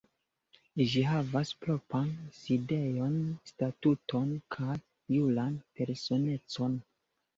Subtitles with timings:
[0.91, 2.09] Ĝi havas propran
[2.39, 3.13] sidejon,
[3.53, 4.81] statuton kaj
[5.19, 6.81] juran personecon.